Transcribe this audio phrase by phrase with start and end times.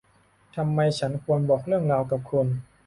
[0.55, 2.47] ทำไมฉันควรบอกเรื่องราวกับคุณ